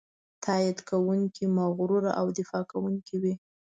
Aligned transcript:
تاکید 0.43 0.79
کوونکی، 0.89 1.45
مغرور 1.57 2.05
او 2.19 2.25
دفاع 2.37 2.63
کوونکی 2.71 3.15
وي. 3.21 3.33